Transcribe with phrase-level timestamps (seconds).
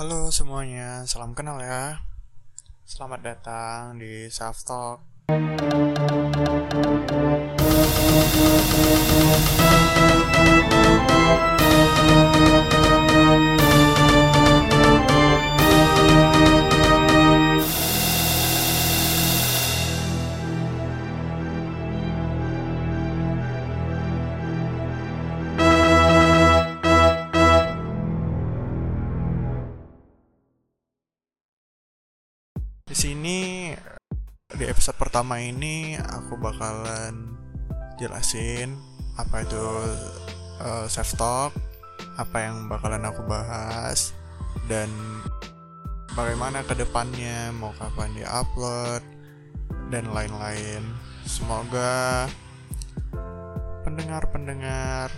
[0.00, 2.00] Halo semuanya, salam kenal ya.
[2.88, 4.64] Selamat datang di Self.
[35.10, 37.34] Pertama ini aku bakalan
[37.98, 38.78] jelasin
[39.18, 39.58] apa itu
[40.62, 41.50] uh, self talk,
[42.14, 44.14] apa yang bakalan aku bahas
[44.70, 44.86] dan
[46.14, 49.02] bagaimana ke depannya mau kapan di upload
[49.90, 50.86] dan lain-lain.
[51.26, 52.30] Semoga
[53.82, 55.10] pendengar-pendengar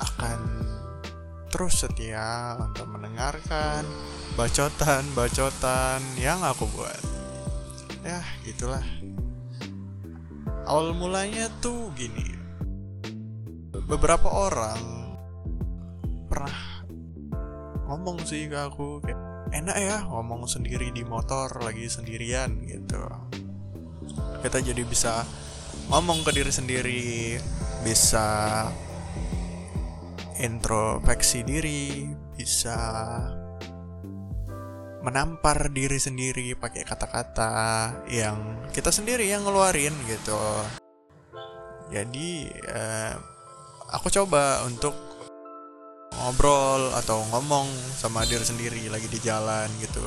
[0.00, 0.40] akan
[1.52, 3.84] terus setia untuk mendengarkan
[4.32, 7.11] bacotan-bacotan yang aku buat.
[8.02, 8.82] Ya, gitulah.
[10.66, 12.34] Awal mulanya tuh gini.
[13.86, 14.82] Beberapa orang
[16.26, 16.54] pernah
[17.86, 19.20] ngomong sih ke aku kayak
[19.52, 23.02] enak ya ngomong sendiri di motor lagi sendirian gitu.
[24.42, 25.22] Kita jadi bisa
[25.92, 27.38] ngomong ke diri sendiri,
[27.86, 28.66] bisa
[30.42, 32.78] introspeksi diri, bisa
[35.02, 37.52] menampar diri sendiri pakai kata-kata
[38.06, 40.38] yang kita sendiri yang ngeluarin gitu.
[41.90, 43.12] Jadi eh,
[43.90, 44.94] aku coba untuk
[46.22, 47.66] ngobrol atau ngomong
[47.98, 50.06] sama diri sendiri lagi di jalan gitu.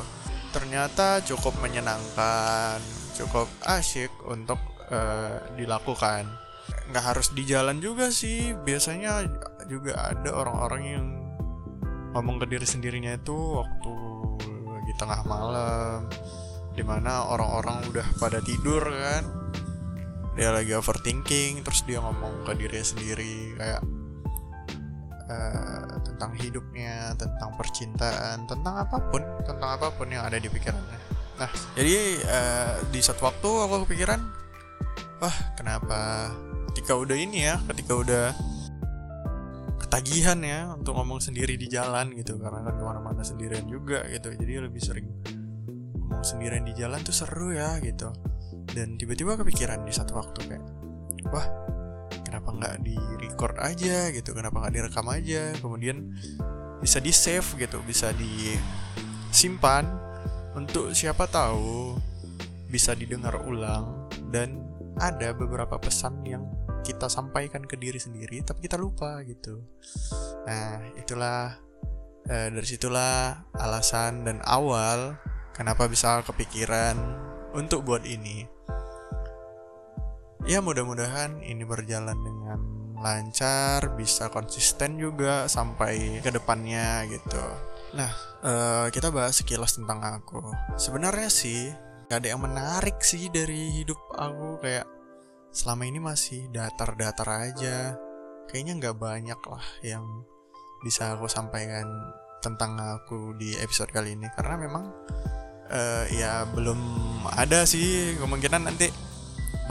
[0.56, 2.80] Ternyata cukup menyenangkan,
[3.20, 6.24] cukup asyik untuk eh, dilakukan.
[6.90, 8.56] Nggak harus di jalan juga sih.
[8.56, 9.28] Biasanya
[9.68, 11.06] juga ada orang-orang yang
[12.16, 13.94] ngomong ke diri sendirinya itu waktu
[14.86, 16.06] lagi tengah malam
[16.78, 19.26] di mana orang-orang udah pada tidur kan?
[20.38, 23.82] Dia lagi overthinking terus dia ngomong ke diri sendiri kayak
[25.26, 31.00] uh, tentang hidupnya tentang percintaan tentang apa pun tentang apa pun yang ada di pikirannya.
[31.42, 34.22] Nah jadi uh, di satu waktu aku kepikiran
[35.18, 36.30] wah kenapa
[36.70, 38.38] ketika udah ini ya ketika udah
[39.96, 44.28] ketagihan ya untuk ngomong sendiri di jalan gitu karena kan ke mana-mana sendirian juga gitu.
[44.36, 45.08] Jadi lebih sering
[45.96, 48.12] ngomong sendirian di jalan tuh seru ya gitu.
[48.76, 50.68] Dan tiba-tiba kepikiran di satu waktu kayak
[51.32, 51.48] wah
[52.28, 54.36] kenapa nggak di record aja gitu?
[54.36, 55.56] Kenapa nggak direkam aja?
[55.64, 56.12] Kemudian
[56.84, 59.88] bisa di save gitu bisa disimpan
[60.60, 61.96] untuk siapa tahu
[62.68, 64.60] bisa didengar ulang dan
[65.00, 66.44] ada beberapa pesan yang
[66.86, 69.66] kita sampaikan ke diri sendiri tapi kita lupa gitu.
[70.46, 71.58] Nah itulah
[72.30, 75.18] eh, dari situlah alasan dan awal
[75.58, 76.94] kenapa bisa kepikiran
[77.58, 78.46] untuk buat ini.
[80.46, 82.60] Ya mudah-mudahan ini berjalan dengan
[83.02, 87.42] lancar bisa konsisten juga sampai ke depannya gitu.
[87.98, 88.14] Nah
[88.46, 90.46] eh, kita bahas sekilas tentang aku.
[90.78, 91.74] Sebenarnya sih
[92.06, 94.86] gak ada yang menarik sih dari hidup aku kayak
[95.56, 97.96] selama ini masih datar-datar aja.
[98.52, 100.04] Kayaknya nggak banyak lah yang
[100.84, 101.88] bisa aku sampaikan
[102.44, 104.28] tentang aku di episode kali ini.
[104.36, 104.92] Karena memang
[105.72, 106.78] uh, ya belum
[107.32, 108.92] ada sih kemungkinan nanti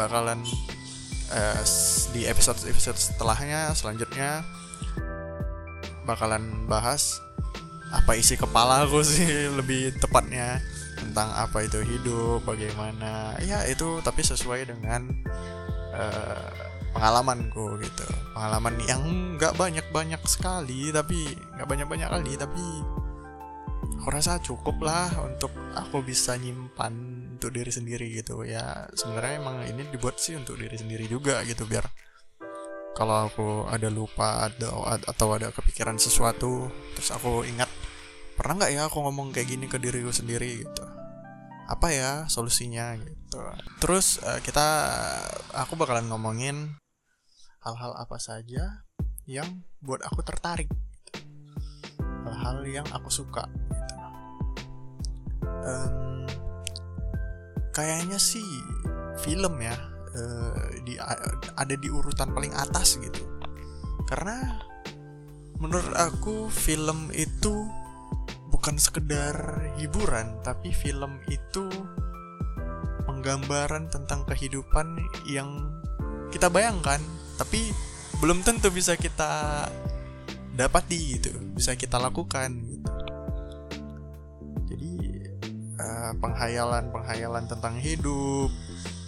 [0.00, 0.40] bakalan
[1.30, 1.60] uh,
[2.16, 4.42] di episode episode setelahnya selanjutnya
[6.02, 7.22] bakalan bahas
[7.94, 10.58] apa isi kepala aku sih lebih tepatnya
[10.98, 13.36] tentang apa itu hidup bagaimana.
[13.44, 15.12] Ya itu tapi sesuai dengan
[15.94, 16.50] uh,
[16.94, 18.06] pengalamanku gitu.
[18.34, 19.02] Pengalaman yang
[19.38, 22.64] nggak banyak banyak sekali tapi nggak banyak banyak kali tapi
[24.02, 26.92] aku rasa cukup lah untuk aku bisa nyimpan
[27.38, 28.46] untuk diri sendiri gitu.
[28.46, 31.86] Ya sebenarnya emang ini dibuat sih untuk diri sendiri juga gitu biar
[32.94, 37.66] kalau aku ada lupa atau atau ada kepikiran sesuatu terus aku ingat
[38.38, 40.62] pernah nggak ya aku ngomong kayak gini ke diriku sendiri?
[40.62, 40.93] gitu
[41.64, 43.40] apa ya solusinya gitu.
[43.80, 44.66] Terus uh, kita
[45.56, 46.76] aku bakalan ngomongin
[47.64, 48.84] hal-hal apa saja
[49.24, 50.68] yang buat aku tertarik
[52.24, 53.94] hal-hal yang aku suka gitu.
[55.64, 56.28] um,
[57.72, 58.44] kayaknya sih
[59.24, 59.72] film ya
[60.12, 61.00] uh, di
[61.56, 63.24] ada di urutan paling atas gitu.
[64.04, 64.60] Karena
[65.56, 67.83] menurut aku film itu
[68.64, 69.36] bukan sekedar
[69.76, 71.68] hiburan tapi film itu
[73.04, 75.68] penggambaran tentang kehidupan yang
[76.32, 76.96] kita bayangkan
[77.36, 77.76] tapi
[78.24, 79.68] belum tentu bisa kita
[80.56, 82.88] dapati gitu bisa kita lakukan gitu.
[85.76, 88.48] Uh, penghayalan penghayalan tentang hidup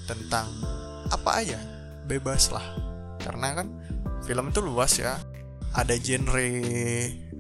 [0.05, 0.53] tentang
[1.09, 1.57] apa aja
[2.05, 2.77] bebas lah.
[3.25, 3.73] Karena kan
[4.21, 5.17] film itu luas ya.
[5.73, 6.45] Ada genre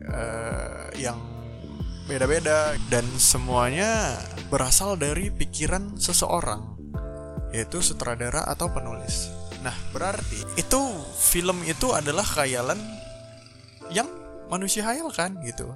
[0.08, 1.35] uh, yang
[2.06, 4.14] beda-beda dan semuanya
[4.46, 6.78] berasal dari pikiran seseorang
[7.50, 9.30] yaitu sutradara atau penulis.
[9.66, 10.80] Nah, berarti itu
[11.18, 12.78] film itu adalah khayalan
[13.90, 14.06] yang
[14.46, 15.66] manusia hayalkan gitu.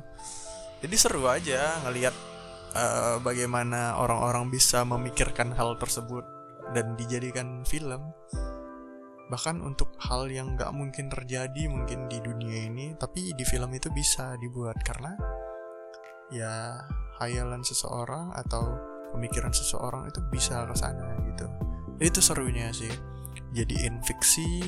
[0.79, 2.15] Jadi seru aja ngelihat
[2.79, 6.23] uh, bagaimana orang-orang bisa memikirkan hal tersebut
[6.71, 8.15] dan dijadikan film
[9.31, 13.87] bahkan untuk hal yang nggak mungkin terjadi mungkin di dunia ini tapi di film itu
[13.95, 15.15] bisa dibuat karena
[16.31, 16.79] ya
[17.19, 18.79] hayalan seseorang atau
[19.13, 21.47] pemikiran seseorang itu bisa ke sana gitu.
[22.01, 22.91] Itu serunya sih.
[23.51, 24.63] Jadiin fiksi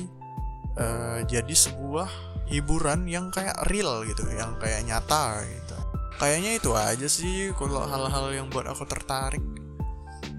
[0.75, 2.07] uh, jadi sebuah
[2.51, 5.77] hiburan yang kayak real gitu yang kayak nyata gitu.
[6.19, 9.43] Kayaknya itu aja sih kalau hal-hal yang buat aku tertarik.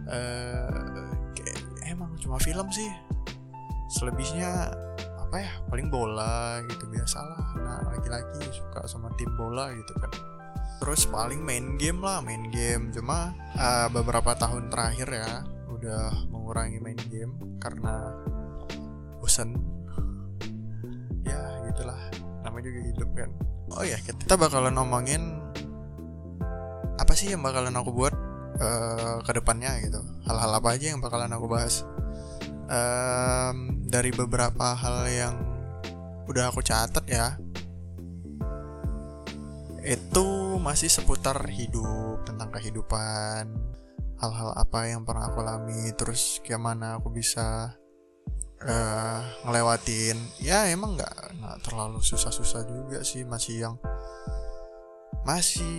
[0.04, 1.08] Uh,
[1.88, 2.92] emang cuma film sih.
[3.96, 4.70] Selebihnya
[5.18, 7.58] apa ya paling bola gitu biasalah.
[7.64, 10.33] Nah laki-laki suka sama tim bola gitu kan
[10.84, 12.92] terus paling main game lah main game.
[12.92, 15.40] Cuma uh, beberapa tahun terakhir ya
[15.72, 18.12] udah mengurangi main game karena
[19.16, 19.56] bosan
[21.24, 21.40] ya
[21.72, 21.96] gitulah.
[22.44, 23.32] Namanya juga hidup kan.
[23.72, 25.40] Oh ya kita bakalan ngomongin
[27.00, 28.12] apa sih yang bakalan aku buat
[28.60, 30.04] uh, ke depannya gitu.
[30.28, 31.80] Hal-hal apa aja yang bakalan aku bahas.
[32.68, 35.34] Um, dari beberapa hal yang
[36.28, 37.40] udah aku catat ya
[39.84, 43.52] itu masih seputar hidup tentang kehidupan
[44.16, 47.76] hal-hal apa yang pernah aku alami terus gimana aku bisa
[48.64, 50.16] uh, ngelewatin.
[50.40, 53.76] Ya emang nggak nggak terlalu susah-susah juga sih masih yang
[55.28, 55.76] masih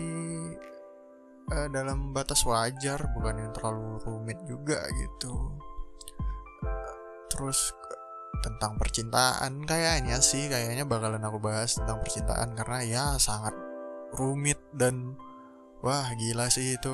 [1.50, 5.34] uh, dalam batas wajar bukan yang terlalu rumit juga gitu.
[7.34, 7.74] Terus
[8.46, 13.65] tentang percintaan kayaknya sih kayaknya bakalan aku bahas tentang percintaan karena ya sangat
[14.14, 15.18] rumit dan
[15.82, 16.94] wah gila sih itu.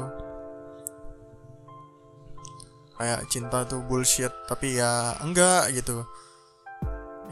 [2.95, 6.05] Kayak cinta tuh bullshit tapi ya enggak gitu.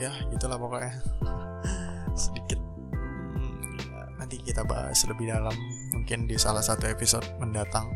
[0.02, 0.98] Ya gitulah pokoknya.
[2.24, 5.56] Sedikit hmm, nanti kita bahas lebih dalam
[5.94, 7.88] mungkin di salah satu episode mendatang.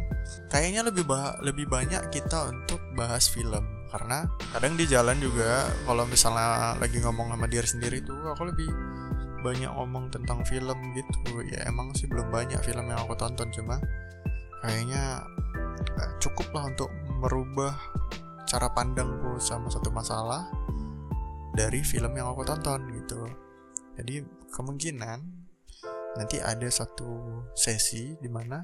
[0.47, 6.09] Kayaknya lebih bah lebih banyak kita untuk bahas film karena kadang di jalan juga kalau
[6.09, 8.65] misalnya lagi ngomong sama diri sendiri tuh aku lebih
[9.43, 11.43] banyak ngomong tentang film gitu.
[11.43, 13.77] Ya emang sih belum banyak film yang aku tonton cuma
[14.63, 15.27] kayaknya
[15.99, 17.75] eh, cukup lah untuk merubah
[18.47, 20.47] cara pandangku sama satu masalah
[21.51, 23.27] dari film yang aku tonton gitu.
[23.99, 25.43] Jadi kemungkinan
[26.13, 28.61] nanti ada satu sesi di mana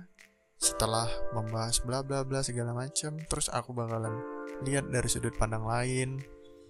[0.60, 4.12] setelah membahas bla bla bla segala macam terus aku bakalan
[4.68, 6.20] lihat dari sudut pandang lain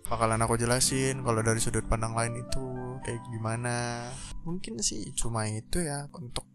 [0.05, 4.07] bakalan aku jelasin kalau dari sudut pandang lain itu kayak gimana.
[4.43, 6.45] Mungkin sih cuma itu ya untuk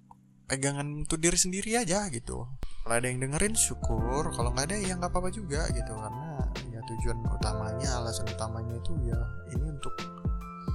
[0.45, 2.47] pegangan untuk diri sendiri aja gitu.
[2.85, 4.29] Kalau ada yang dengerin syukur.
[4.33, 5.93] Kalau nggak ada ya nggak apa-apa juga gitu.
[5.93, 9.19] Karena ya tujuan utamanya alasan utamanya itu ya
[9.57, 9.95] ini untuk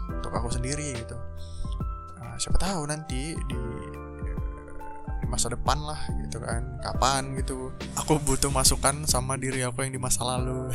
[0.09, 1.17] untuk aku sendiri gitu.
[2.17, 3.61] Nah, siapa tahu nanti di
[5.29, 6.81] masa depan lah gitu kan.
[6.81, 7.69] Kapan gitu.
[7.95, 10.73] Aku butuh masukan sama diri aku yang di masa lalu.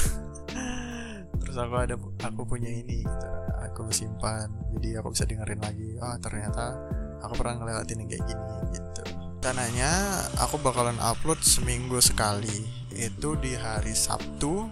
[1.43, 3.44] Terus aku ada aku punya ini gitu
[3.75, 4.47] aku simpan
[4.79, 6.79] jadi aku bisa dengerin lagi oh ternyata
[7.25, 9.03] aku pernah ngelewatin yang kayak gini gitu.
[9.41, 9.93] Rencananya
[10.41, 12.69] aku bakalan upload seminggu sekali.
[12.93, 14.69] Itu di hari Sabtu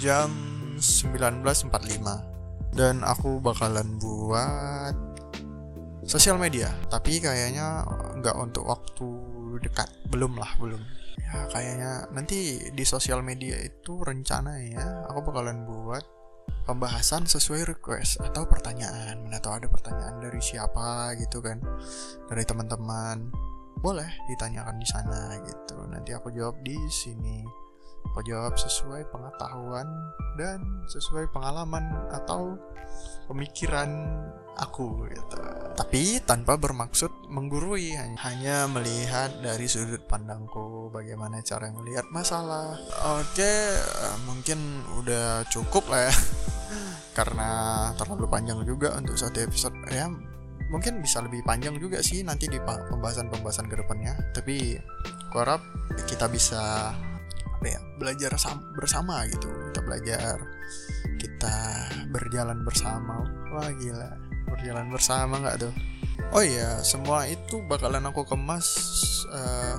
[0.00, 0.28] jam
[0.80, 4.96] 19.45 dan aku bakalan buat
[6.02, 7.84] sosial media tapi kayaknya
[8.18, 9.08] nggak untuk waktu
[9.60, 9.88] dekat.
[10.08, 10.80] Belum lah belum.
[11.16, 16.04] Ya kayaknya nanti di sosial media itu rencana ya aku bakalan buat
[16.64, 19.30] pembahasan sesuai request atau pertanyaan.
[19.34, 21.58] Atau ada pertanyaan dari siapa gitu kan.
[22.30, 23.30] Dari teman-teman.
[23.82, 25.78] Boleh ditanyakan di sana gitu.
[25.90, 27.42] Nanti aku jawab di sini
[28.10, 29.88] aku jawab sesuai pengetahuan
[30.36, 32.58] dan sesuai pengalaman atau
[33.30, 33.88] pemikiran
[34.58, 35.38] aku gitu.
[35.72, 42.76] Tapi tanpa bermaksud menggurui, hanya melihat dari sudut pandangku bagaimana cara melihat masalah.
[43.16, 43.72] Oke,
[44.28, 46.14] mungkin udah cukup lah ya.
[47.18, 47.50] Karena
[47.96, 50.08] terlalu panjang juga untuk satu episode ya.
[50.72, 54.16] Mungkin bisa lebih panjang juga sih nanti di pembahasan-pembahasan ke depannya.
[54.32, 54.76] Tapi
[55.28, 55.60] aku harap
[56.08, 56.92] kita bisa
[57.62, 58.34] apa ya belajar
[58.74, 59.46] bersama gitu.
[59.46, 60.34] Kita belajar
[61.22, 61.56] kita
[62.10, 63.22] berjalan bersama.
[63.54, 64.18] Wah gila.
[64.50, 65.74] Berjalan bersama nggak tuh?
[66.34, 68.66] Oh iya semua itu bakalan aku kemas
[69.30, 69.78] uh,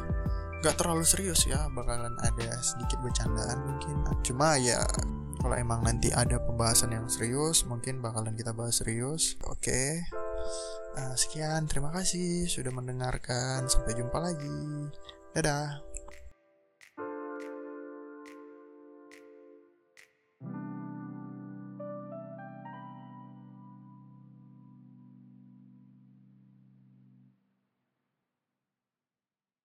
[0.63, 1.68] terlalu serius ya.
[1.75, 4.00] Bakalan ada sedikit bercandaan mungkin.
[4.24, 4.80] Cuma ya
[5.44, 9.36] kalau emang nanti ada pembahasan yang serius mungkin bakalan kita bahas serius.
[9.44, 9.75] Oke.
[9.75, 9.90] Okay.
[11.04, 11.68] uh, sekian.
[11.68, 13.68] Terima kasih sudah mendengarkan.
[13.68, 14.88] Sampai jumpa lagi.
[15.36, 15.93] Dadah